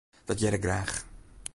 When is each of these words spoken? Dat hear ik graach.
Dat 0.27 0.39
hear 0.39 0.53
ik 0.57 0.63
graach. 0.65 0.95